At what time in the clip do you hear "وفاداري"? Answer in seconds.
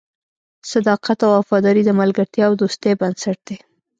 1.39-1.83